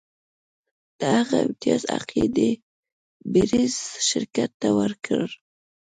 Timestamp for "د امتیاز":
1.41-1.81